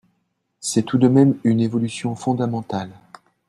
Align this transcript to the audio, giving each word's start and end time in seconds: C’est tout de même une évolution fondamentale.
C’est 0.59 0.81
tout 0.81 0.97
de 0.97 1.07
même 1.07 1.37
une 1.43 1.59
évolution 1.59 2.15
fondamentale. 2.15 2.89